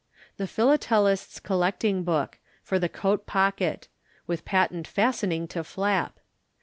[0.37, 2.39] THE PHILATELIST'S COLLECTING BOOK.
[2.63, 3.87] FOR THE COAT POCKET.
[4.25, 6.17] With Patent Fastening to Flap.